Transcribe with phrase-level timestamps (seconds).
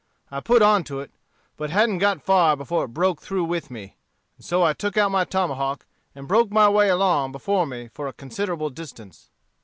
[0.31, 1.11] I put on to it,
[1.57, 3.97] but hadn't got far before it broke through with me;
[4.35, 5.85] and so I took out my tomahawk,
[6.15, 9.29] and broke my way along before me for a considerable distance.